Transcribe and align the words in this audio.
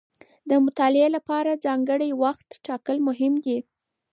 د 0.49 0.51
مطالعې 0.65 1.07
لپاره 1.15 1.61
ځانګړی 1.65 2.09
وخت 2.23 2.47
ټاکل 2.65 2.97
مهم 3.07 3.33
دي. 3.45 3.57